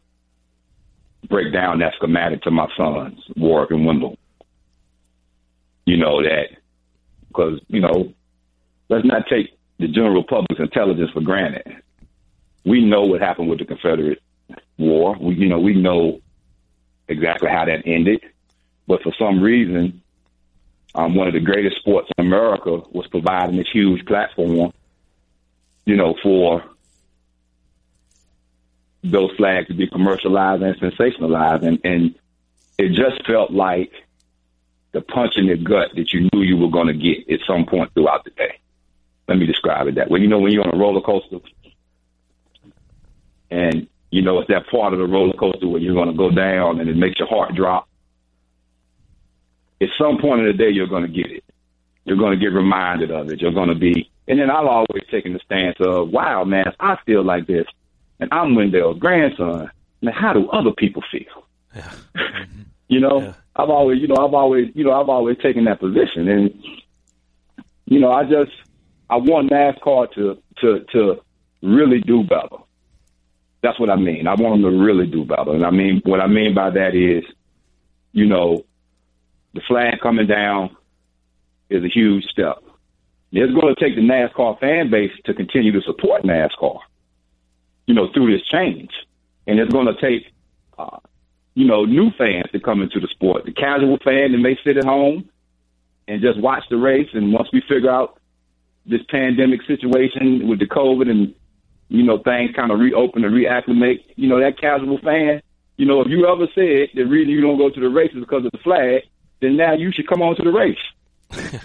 [1.29, 4.17] break down that schematic to my sons, Warrick and Wendell.
[5.85, 6.47] You know that
[7.27, 8.11] because you know,
[8.89, 11.83] let's not take the general public's intelligence for granted.
[12.67, 14.21] We know what happened with the Confederate
[14.77, 15.15] War.
[15.19, 16.19] We you know we know
[17.07, 18.21] exactly how that ended,
[18.87, 20.01] but for some reason,
[20.93, 24.73] um, one of the greatest sports in America was providing this huge platform,
[25.85, 26.63] you know, for
[29.01, 32.15] those flags to be commercialized and sensationalized, and and
[32.77, 33.93] it just felt like
[34.91, 37.65] the punch in the gut that you knew you were going to get at some
[37.65, 38.59] point throughout the day.
[39.27, 40.19] Let me describe it that way.
[40.19, 41.37] You know, when you're on a roller coaster,
[44.27, 46.89] know it's that part of the roller coaster where you're going to go down, and
[46.89, 47.87] it makes your heart drop.
[49.81, 51.43] At some point in the day, you're going to get it.
[52.05, 53.41] You're going to get reminded of it.
[53.41, 56.97] You're going to be, and then I've always taken the stance of, "Wow, man, I
[57.05, 57.65] feel like this."
[58.19, 59.69] and I'm Wendell's grandson.
[60.01, 61.45] Now, how do other people feel?
[61.75, 61.91] Yeah.
[62.87, 63.33] you know, yeah.
[63.55, 66.63] I've always, you know, I've always, you know, I've always taken that position, and
[67.85, 68.51] you know, I just,
[69.09, 71.21] I want NASCAR to to to
[71.61, 72.57] really do better.
[73.67, 74.27] That's what I mean.
[74.27, 76.95] I want them to really do better, and I mean what I mean by that
[76.95, 77.23] is,
[78.13, 78.63] you know,
[79.53, 80.75] the flag coming down
[81.69, 82.63] is a huge step.
[83.33, 86.79] It's going to take the NASCAR fan base to continue to support NASCAR
[87.87, 88.91] you know, through this change.
[89.47, 90.31] And it's going to take,
[90.77, 90.99] uh,
[91.55, 93.45] you know, new fans to come into the sport.
[93.45, 95.29] The casual fan that may sit at home
[96.07, 97.09] and just watch the race.
[97.13, 98.19] And once we figure out
[98.85, 101.33] this pandemic situation with the COVID and,
[101.89, 105.41] you know, things kind of reopen and reacclimate, you know, that casual fan,
[105.77, 108.45] you know, if you ever said the reason you don't go to the races because
[108.45, 109.03] of the flag,
[109.41, 111.61] then now you should come on to the race.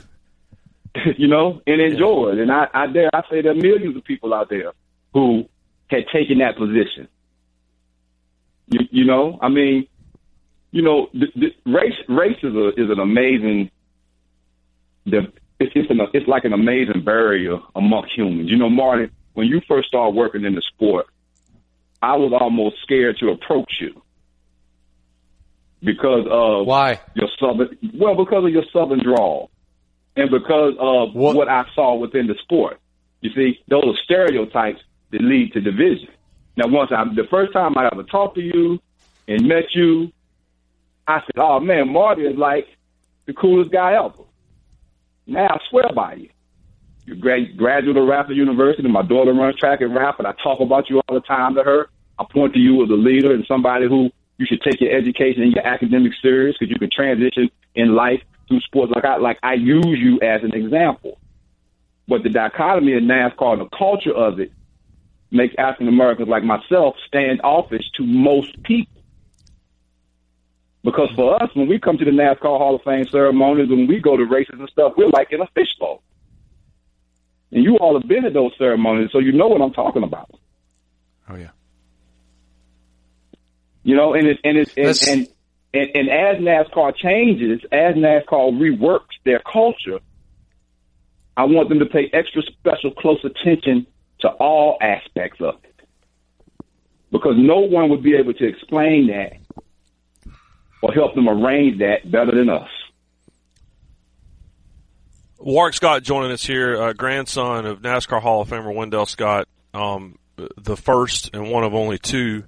[1.16, 2.38] you know, and enjoy it.
[2.38, 4.72] And I, I dare I say there are millions of people out there
[5.14, 5.48] who
[5.88, 7.08] had taken that position.
[8.68, 9.86] You, you know, I mean,
[10.70, 13.70] you know, the, the race race is a is an amazing.
[15.06, 18.50] The it's it's, an, it's like an amazing barrier among humans.
[18.50, 21.06] You know, Martin, when you first started working in the sport,
[22.00, 24.02] I was almost scared to approach you
[25.82, 27.76] because of why your southern.
[27.94, 29.50] Well, because of your southern drawl,
[30.16, 32.78] and because of what, what I saw within the sport.
[33.20, 36.08] You see, those are stereotypes that lead to division.
[36.56, 38.80] Now, once I, the first time I ever talked to you
[39.28, 40.12] and met you,
[41.06, 42.66] I said, "Oh man, Marty is like
[43.26, 44.24] the coolest guy ever."
[45.26, 46.28] Now I swear by you.
[47.18, 48.86] Grad, graduate of Radford University.
[48.88, 50.26] My daughter runs track and Radford.
[50.26, 51.88] I talk about you all the time to her.
[52.18, 55.42] I point to you as a leader and somebody who you should take your education
[55.42, 58.92] and your academic serious because you can transition in life through sports.
[58.94, 61.18] Like I like I use you as an example.
[62.06, 64.52] But the dichotomy of NASCAR and the culture of it
[65.30, 69.02] makes African Americans like myself stand office to most people.
[70.84, 74.00] Because for us, when we come to the NASCAR Hall of Fame ceremonies, when we
[74.00, 76.02] go to races and stuff, we're like in a fishbowl.
[77.52, 80.30] And you all have been at those ceremonies, so you know what I'm talking about.
[81.28, 81.50] Oh yeah.
[83.82, 85.28] You know, and it, and it's and, and,
[85.74, 90.00] and and as NASCAR changes, as NASCAR reworks their culture,
[91.36, 93.86] I want them to pay extra special close attention
[94.20, 95.74] to all aspects of it.
[97.10, 99.32] Because no one would be able to explain that
[100.80, 102.68] or help them arrange that better than us.
[105.42, 110.16] Warrick Scott joining us here, uh, grandson of NASCAR Hall of Famer Wendell Scott, um,
[110.56, 112.44] the first and one of only two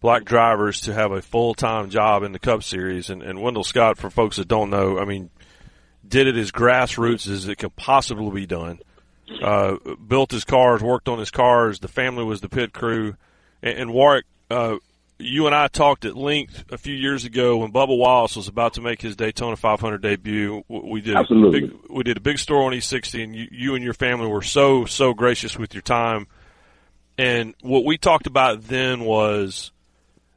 [0.00, 3.10] black drivers to have a full time job in the Cup Series.
[3.10, 5.30] And, and Wendell Scott, for folks that don't know, I mean,
[6.06, 8.80] did it as grassroots as it could possibly be done
[9.40, 11.78] uh, built his cars, worked on his cars.
[11.78, 13.14] The family was the pit crew.
[13.62, 14.76] And, and Warrick, uh,
[15.20, 18.74] you and I talked at length a few years ago when Bubba Wallace was about
[18.74, 20.64] to make his Daytona 500 debut.
[20.68, 21.58] We did Absolutely.
[21.58, 24.26] A big, we did a big story on E60, and you, you and your family
[24.26, 26.26] were so so gracious with your time.
[27.18, 29.72] And what we talked about then was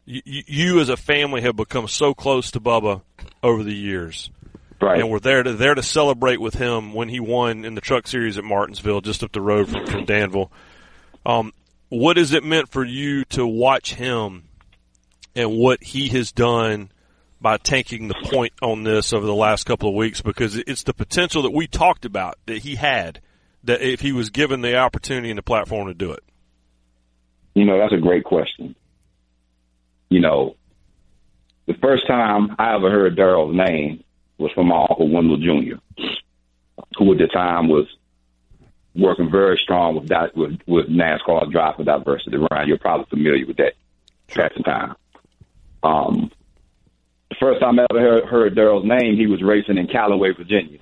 [0.06, 3.02] you, you as a family have become so close to Bubba
[3.42, 4.30] over the years.
[4.82, 5.00] Right.
[5.00, 8.06] And we're there to there to celebrate with him when he won in the Truck
[8.06, 10.52] Series at Martinsville, just up the road from, from Danville.
[11.26, 11.54] Um,
[11.88, 14.44] what has it meant for you to watch him
[15.36, 16.92] and what he has done
[17.42, 20.94] by taking the point on this over the last couple of weeks because it's the
[20.94, 23.20] potential that we talked about that he had
[23.66, 26.24] that if he was given the opportunity and the platform to do it?
[27.54, 28.76] You know, that's a great question.
[30.10, 30.56] You know,
[31.66, 34.04] the first time I ever heard Darrell's name
[34.38, 35.76] was from my uncle Wendell Jr.,
[36.98, 37.88] who at the time was
[38.96, 42.38] working very strong with that with, with NASCAR Drive for Diversity.
[42.38, 43.74] Ryan, you're probably familiar with that
[44.36, 44.96] at the time.
[45.84, 46.32] Um,
[47.30, 50.80] the first time I ever heard, heard Darrell's name, he was racing in Callaway, Virginia,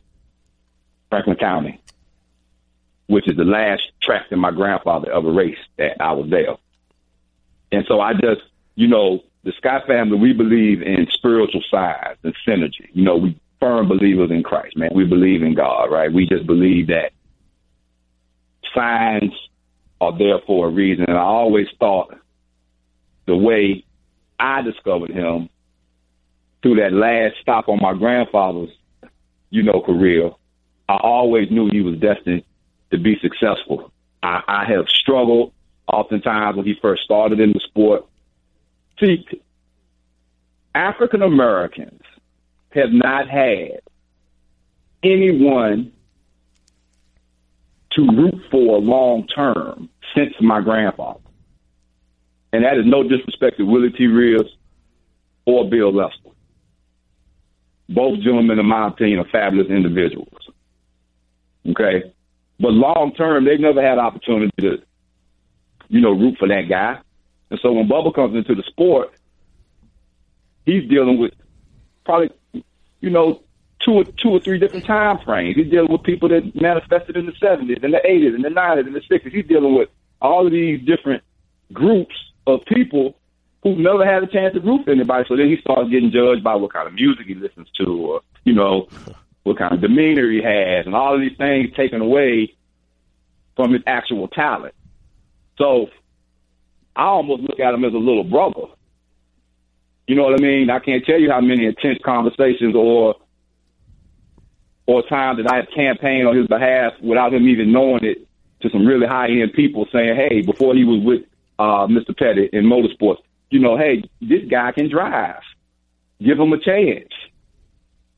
[1.10, 1.82] Franklin County,
[3.08, 6.00] which is the last track that my grandfather ever raced at.
[6.00, 6.58] I was there.
[7.72, 8.42] And so I just,
[8.76, 12.90] you know, the Scott family, we believe in spiritual sides and synergy.
[12.94, 14.92] You know, we firm believers in Christ, man.
[14.94, 16.12] We believe in God, right?
[16.12, 17.12] We just believe that
[18.76, 19.34] signs
[20.00, 21.06] are there for a reason.
[21.08, 22.16] And I always thought
[23.26, 23.86] the way
[24.42, 25.50] I discovered him
[26.62, 28.72] through that last stop on my grandfather's,
[29.52, 30.32] you know, career,
[30.90, 32.44] I always knew he was destined
[32.90, 33.92] to be successful.
[34.24, 35.54] I, I have struggled
[35.88, 38.06] oftentimes when he first started in the sport.
[39.00, 39.26] See,
[40.74, 42.02] African Americans
[42.72, 43.82] have not had
[45.04, 45.92] anyone
[47.92, 51.20] to root for long term since my grandfather.
[52.54, 54.08] And that is no disrespect to Willy T.
[54.08, 54.50] Ribbs
[55.46, 56.30] or Bill Lester.
[57.90, 60.50] Both gentlemen, in my opinion, are fabulous individuals.
[61.70, 62.14] Okay?
[62.60, 64.82] But long term, they've never had opportunity to,
[65.90, 67.00] you know, root for that guy.
[67.50, 69.14] And so when Bubba comes into the sport,
[70.66, 71.34] he's dealing with
[72.06, 72.32] probably,
[73.02, 73.42] you know,
[73.80, 75.56] two or two or three different time frames.
[75.56, 78.86] He's dealing with people that manifested in the seventies and the eighties and the nineties
[78.86, 79.34] and the sixties.
[79.34, 79.90] He's dealing with
[80.22, 81.24] all of these different
[81.74, 82.16] groups
[82.48, 83.16] of people
[83.64, 85.26] who never had a chance to root anybody.
[85.28, 88.22] So then he starts getting judged by what kind of music he listens to, or
[88.44, 88.88] you know,
[89.44, 92.56] what kind of demeanor he has, and all of these things taken away
[93.56, 94.74] from his actual talent.
[95.58, 95.88] So
[96.96, 98.68] I almost look at him as a little brother.
[100.08, 100.70] You know what I mean?
[100.70, 103.16] I can't tell you how many intense conversations or
[104.88, 108.28] or times that I have campaigned on his behalf without him even knowing it
[108.62, 111.22] to some really high end people saying, Hey, before he was with
[111.60, 112.18] uh Mr.
[112.18, 115.42] Petty in motorsports, you know, hey, this guy can drive.
[116.22, 117.10] Give him a chance.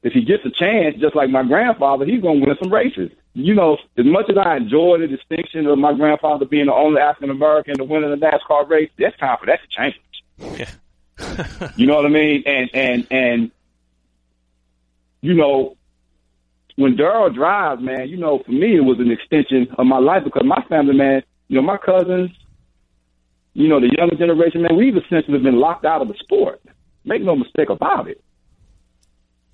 [0.04, 3.12] If he gets a chance, just like my grandfather, he's gonna win some races.
[3.34, 7.02] You know, as much as I enjoy the distinction of my grandfather being the only
[7.02, 10.60] African American to win in a NASCAR race, it's time for that to change.
[10.60, 11.72] Yeah.
[11.76, 12.44] you know what I mean?
[12.46, 13.52] And and and
[15.22, 15.78] you know,
[16.76, 20.26] when Darrell drives, man, you know, for me it was an extension of my life
[20.26, 22.30] because my family, man, you know, my cousins,
[23.54, 26.62] you know, the younger generation, man, we've essentially been locked out of the sport.
[27.06, 28.24] Make no mistake about it.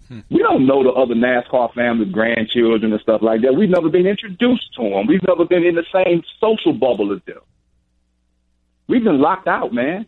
[0.08, 0.20] Hmm.
[0.30, 3.56] We don't know the other NASCAR families, grandchildren, and stuff like that.
[3.56, 5.08] We've never been introduced to them.
[5.08, 7.42] We've never been in the same social bubble as them.
[8.88, 10.08] We've been locked out, man.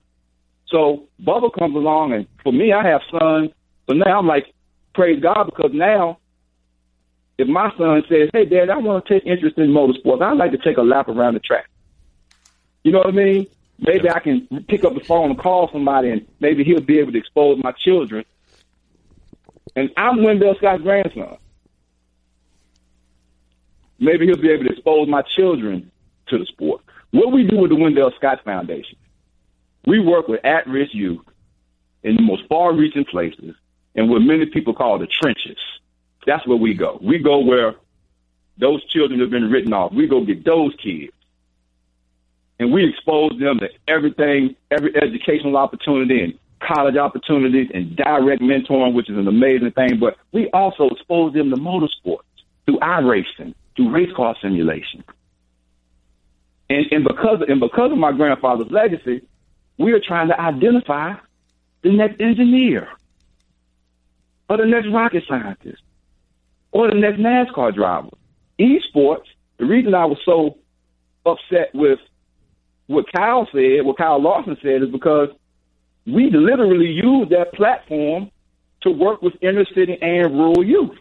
[0.67, 3.51] So Bubba comes along, and for me, I have sons.
[3.87, 4.53] So now I'm like,
[4.93, 6.17] praise God, because now
[7.37, 10.21] if my son says, "Hey, Dad, I want to take interest in motorsports.
[10.21, 11.69] I'd like to take a lap around the track,"
[12.83, 13.47] you know what I mean?
[13.79, 17.11] Maybe I can pick up the phone and call somebody, and maybe he'll be able
[17.13, 18.25] to expose my children.
[19.75, 21.37] And I'm Wendell Scott's grandson.
[23.99, 25.91] Maybe he'll be able to expose my children
[26.27, 26.81] to the sport.
[27.11, 28.97] What we do with the Wendell Scott Foundation,
[29.85, 31.25] we work with at-risk youth
[32.03, 33.55] in the most far-reaching places
[33.95, 35.57] and what many people call the trenches.
[36.25, 36.99] That's where we go.
[37.01, 37.75] We go where
[38.57, 39.91] those children have been written off.
[39.91, 41.13] We go get those kids.
[42.61, 48.93] And we expose them to everything, every educational opportunity and college opportunities and direct mentoring,
[48.93, 49.97] which is an amazing thing.
[49.99, 52.21] But we also expose them to motorsports
[52.67, 55.03] through iRacing, through race car simulation.
[56.69, 59.23] And, and because and because of my grandfather's legacy,
[59.79, 61.15] we are trying to identify
[61.81, 62.89] the next engineer
[64.49, 65.81] or the next rocket scientist
[66.71, 68.09] or the next NASCAR driver.
[68.59, 69.25] Esports,
[69.57, 70.59] the reason I was so
[71.25, 71.97] upset with
[72.91, 75.29] what Kyle said, what Kyle Larson said, is because
[76.05, 78.31] we literally use that platform
[78.81, 80.97] to work with inner city and rural youth.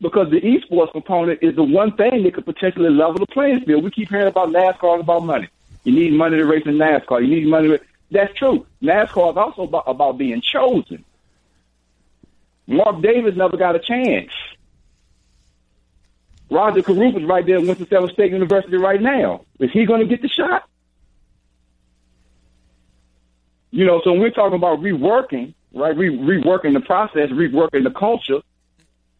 [0.00, 3.84] Because the esports component is the one thing that could potentially level the playing field.
[3.84, 5.48] We keep hearing about NASCAR about money.
[5.84, 7.22] You need money to race in NASCAR.
[7.22, 7.80] You need money to.
[8.10, 8.66] That's true.
[8.82, 11.04] NASCAR is also about, about being chosen.
[12.66, 14.30] Marc Davis never got a chance.
[16.52, 19.44] Rajah Caruth is right there at Winston-Salem State University right now.
[19.58, 20.68] Is he going to get the shot?
[23.70, 25.96] You know, so when we're talking about reworking right?
[25.96, 28.40] Re- reworking the process, reworking the culture.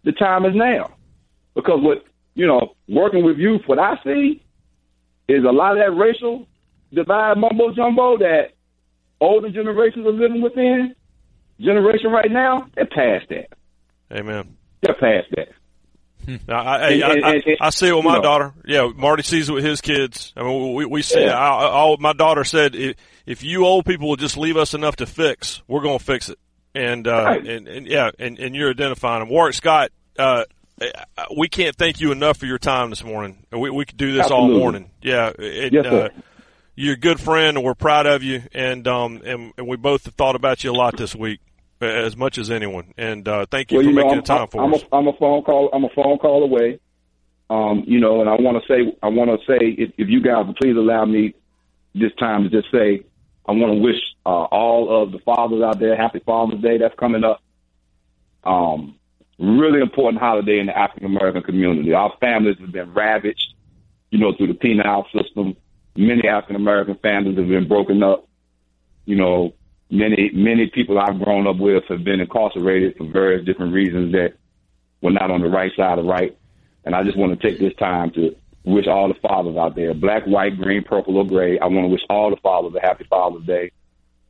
[0.05, 0.95] The time is now,
[1.55, 2.05] because what
[2.35, 4.43] you know, working with youth, what I see
[5.28, 6.47] is a lot of that racial
[6.93, 8.53] divide mumbo jumbo that
[9.20, 10.95] older generations are living within.
[11.61, 13.53] Generation right now, they're past that.
[14.11, 14.57] Amen.
[14.80, 15.49] They're past that.
[16.49, 18.23] I, I, and, I, and, I, I, see it with my know.
[18.23, 18.55] daughter.
[18.64, 20.33] Yeah, Marty sees it with his kids.
[20.37, 21.31] I mean, we, we see yeah.
[21.31, 21.35] it.
[21.35, 22.97] I, my daughter said, if,
[23.27, 26.29] if you old people will just leave us enough to fix, we're going to fix
[26.29, 26.39] it.
[26.75, 27.47] And, uh, right.
[27.47, 29.29] and, and yeah, and, and you're identifying them.
[29.29, 30.45] Warrick Scott, uh,
[31.37, 33.45] we can't thank you enough for your time this morning.
[33.53, 34.55] We, we could do this Absolutely.
[34.55, 34.91] all morning.
[35.03, 35.33] Yeah.
[35.39, 36.09] It, yes, uh,
[36.75, 38.43] you're a good friend and we're proud of you.
[38.55, 41.41] And, um, and, and we both have thought about you a lot this week
[41.83, 42.93] as much as anyone.
[42.97, 44.83] And uh, thank you well, for you making time for I'm us.
[44.83, 45.70] A, I'm a phone call.
[45.72, 46.80] I'm a phone call away.
[47.51, 50.22] Um, you know, and I want to say, I want to say, if, if you
[50.22, 51.35] guys would please allow me
[51.95, 53.05] this time to just say,
[53.47, 56.95] I want to wish uh, all of the fathers out there happy Father's Day that's
[56.99, 57.43] coming up.
[58.45, 58.97] Um,
[59.39, 61.93] really important holiday in the African American community.
[61.93, 63.55] Our families have been ravaged,
[64.11, 65.57] you know, through the penal system.
[65.97, 68.28] Many African American families have been broken up.
[69.05, 69.55] You know,
[69.93, 74.32] many many people I've grown up with have been incarcerated for various different reasons that
[75.03, 76.36] were not on the right side of right.
[76.84, 78.34] And I just want to take this time to
[78.64, 81.59] wish all the fathers out there, black, white, green, purple, or gray.
[81.59, 83.70] I want to wish all the fathers a happy Father's Day.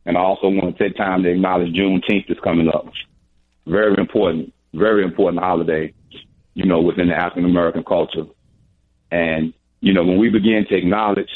[0.05, 2.87] And I also want to take time to acknowledge Juneteenth is coming up.
[3.67, 5.95] Very important, very important holiday,
[6.55, 8.25] you know, within the African American culture.
[9.13, 11.31] And, you know, when we begin to acknowledge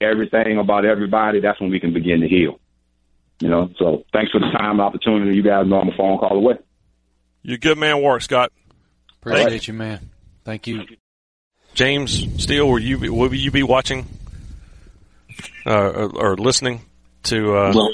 [0.00, 2.58] everything about everybody, that's when we can begin to heal.
[3.42, 5.34] You know, so thanks for the time and opportunity.
[5.34, 6.58] You guys know I'm a phone call away.
[7.42, 8.52] You're a good man, Warrick Scott.
[9.20, 9.66] Appreciate right.
[9.66, 10.10] you, man.
[10.44, 10.84] Thank you.
[11.74, 14.06] James Steele, will you will you be watching
[15.66, 16.82] uh, or, or, listening
[17.24, 17.90] to uh, well,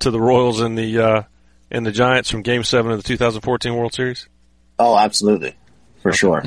[0.00, 1.22] to the Royals and the uh,
[1.70, 4.28] and the Giants from Game Seven of the 2014 World Series?
[4.80, 5.54] Oh, absolutely,
[6.02, 6.16] for okay.
[6.16, 6.42] sure.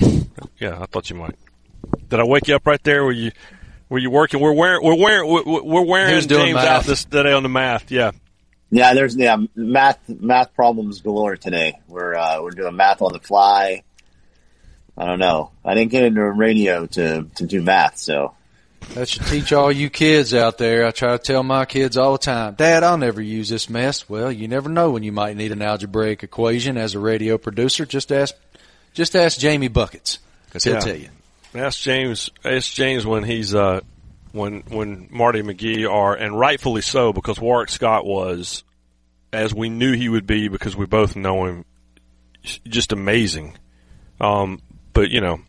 [0.59, 1.35] Yeah, I thought you might.
[2.09, 3.05] Did I wake you up right there?
[3.05, 3.31] Were you
[3.89, 4.39] were you working?
[4.39, 6.65] We're wearing we're wearing we're wearing James math.
[6.65, 7.91] out this today on the math.
[7.91, 8.11] Yeah.
[8.69, 11.79] Yeah, there's yeah math math problems galore today.
[11.87, 13.83] We're uh, we're doing math on the fly.
[14.97, 15.51] I don't know.
[15.63, 18.33] I didn't get into radio to to do math, so
[18.93, 20.85] that should teach all you kids out there.
[20.85, 24.09] I try to tell my kids all the time, Dad, I'll never use this mess.
[24.09, 27.85] Well, you never know when you might need an algebraic equation as a radio producer.
[27.85, 28.35] Just ask,
[28.93, 30.79] just ask Jamie Buckets because he'll yeah.
[30.79, 31.09] tell you.
[31.55, 32.29] Ask James.
[32.43, 33.81] Ask James when he's uh,
[34.31, 38.63] when when Marty McGee are, and rightfully so, because Warrick Scott was,
[39.31, 41.65] as we knew he would be, because we both know him,
[42.43, 43.57] just amazing.
[44.19, 44.61] Um,
[44.93, 45.39] but you know,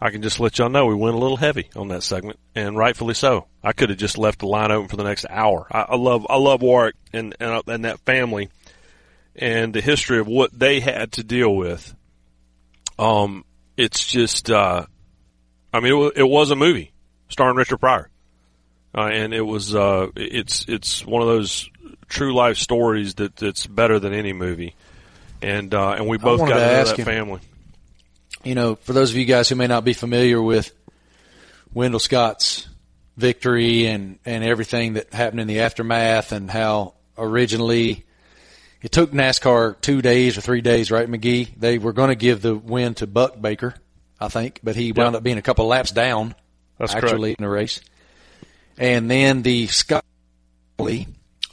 [0.00, 2.76] I can just let y'all know we went a little heavy on that segment, and
[2.76, 3.46] rightfully so.
[3.62, 5.66] I could have just left the line open for the next hour.
[5.70, 8.48] I, I love I love Warrick and, and and that family,
[9.36, 11.94] and the history of what they had to deal with.
[12.98, 13.44] Um,
[13.76, 14.50] it's just.
[14.50, 14.86] Uh,
[15.72, 16.92] I mean, it, it was a movie
[17.28, 18.08] starring Richard Pryor,
[18.96, 21.68] uh, and it was uh, it's it's one of those
[22.08, 24.74] true life stories that that's better than any movie,
[25.42, 27.40] and uh, and we both got to, know that family.
[28.44, 30.72] You know, for those of you guys who may not be familiar with
[31.74, 32.68] Wendell Scott's
[33.16, 38.06] victory and and everything that happened in the aftermath, and how originally
[38.80, 41.48] it took NASCAR two days or three days, right, McGee?
[41.58, 43.74] They were going to give the win to Buck Baker
[44.20, 45.18] I think, but he wound yep.
[45.18, 46.34] up being a couple laps down.
[46.78, 47.40] That's actually correct.
[47.40, 47.80] in the race.
[48.76, 50.04] And then the Scott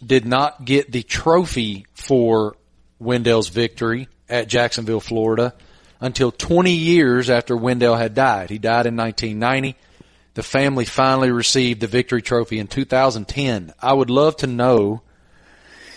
[0.05, 2.55] did not get the trophy for
[2.99, 5.53] Wendell's victory at Jacksonville, Florida
[5.99, 8.49] until 20 years after Wendell had died.
[8.49, 9.75] He died in 1990.
[10.33, 13.73] The family finally received the victory trophy in 2010.
[13.81, 15.01] I would love to know.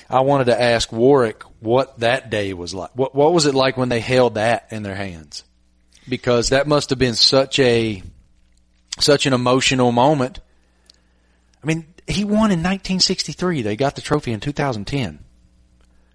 [0.09, 2.91] I wanted to ask Warrick what that day was like.
[2.95, 5.45] What, what was it like when they held that in their hands?
[6.09, 8.03] Because that must have been such a
[8.99, 10.41] such an emotional moment.
[11.63, 13.63] I mean, he won in 1963.
[13.63, 15.19] They got the trophy in 2010.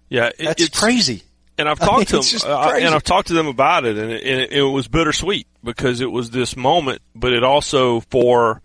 [0.08, 1.22] Yeah, it, that's crazy.
[1.56, 3.96] And I've talked I mean, to them, uh, and I've talked to them about it,
[3.96, 8.60] and it, it, it was bittersweet because it was this moment, but it also for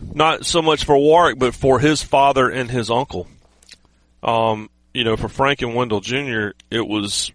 [0.00, 3.26] not so much for Warrick, but for his father and his uncle.
[4.22, 7.32] Um, you know, for Frank and Wendell Jr., it was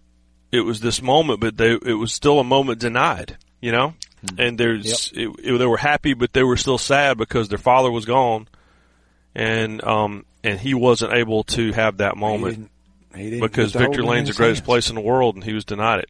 [0.52, 3.94] it was this moment, but they, it was still a moment denied, you know?
[4.26, 4.42] Mm-hmm.
[4.42, 5.30] And there's, yep.
[5.30, 8.48] it, it, they were happy, but they were still sad because their father was gone
[9.34, 12.72] and, um, and he wasn't able to have that moment he didn't,
[13.16, 14.66] he didn't because Victory Lane's the greatest hands.
[14.66, 16.10] place in the world and he was denied it.